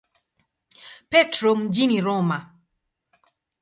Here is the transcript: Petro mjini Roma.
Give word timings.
Petro 1.11 1.55
mjini 1.55 2.01
Roma. 2.01 2.39